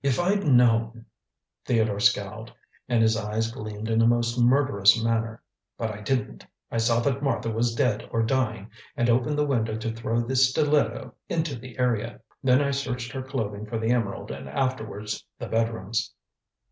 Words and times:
"If 0.00 0.20
I'd 0.20 0.44
known," 0.44 1.06
Theodore 1.64 1.98
scowled, 1.98 2.52
and 2.88 3.02
his 3.02 3.16
eyes 3.16 3.50
gleamed 3.50 3.90
in 3.90 4.00
a 4.00 4.06
most 4.06 4.38
murderous 4.38 5.02
manner. 5.02 5.42
"But 5.76 5.90
I 5.90 6.02
didn't. 6.02 6.46
I 6.70 6.78
saw 6.78 7.00
that 7.00 7.20
Martha 7.20 7.50
was 7.50 7.74
dead 7.74 8.08
or 8.12 8.22
dying, 8.22 8.70
and 8.96 9.10
opened 9.10 9.38
the 9.38 9.44
window 9.44 9.76
to 9.76 9.90
throw 9.92 10.20
the 10.20 10.36
stiletto 10.36 11.14
into 11.28 11.56
the 11.56 11.76
area. 11.80 12.20
Then 12.44 12.62
I 12.62 12.70
searched 12.70 13.10
her 13.10 13.22
clothing 13.24 13.66
for 13.66 13.76
the 13.76 13.90
emerald 13.90 14.30
and 14.30 14.48
afterwards 14.48 15.26
the 15.40 15.48
bedrooms." 15.48 16.14